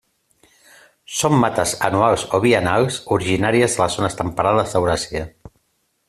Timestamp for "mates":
1.43-1.73